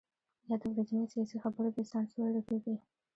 یا 0.49 0.55
د 0.61 0.63
ورځنیو 0.73 1.11
سیاسي 1.13 1.37
خبرو 1.43 1.73
بې 1.75 1.83
سانسوره 1.91 2.29
لیکل 2.35 2.57
دي. 2.65 2.75